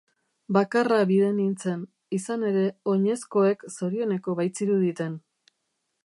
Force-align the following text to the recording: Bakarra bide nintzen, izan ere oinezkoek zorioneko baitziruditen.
Bakarra 0.55 0.95
bide 1.09 1.27
nintzen, 1.33 1.83
izan 2.19 2.45
ere 2.51 2.63
oinezkoek 2.93 3.61
zorioneko 3.75 4.35
baitziruditen. 4.41 5.21